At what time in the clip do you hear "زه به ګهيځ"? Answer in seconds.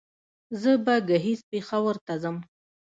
0.61-1.39